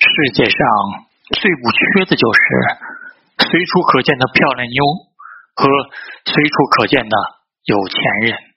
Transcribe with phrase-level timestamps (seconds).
[0.00, 0.58] 世界上
[1.38, 2.40] 最不缺的就是
[3.50, 4.84] 随处可见的漂亮妞
[5.54, 5.68] 和
[6.24, 7.16] 随处可见的
[7.64, 8.47] 有钱人。